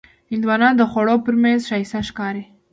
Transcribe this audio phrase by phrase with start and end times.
[0.31, 2.43] هندوانه د خوړو پر میز ښایسته ښکاري.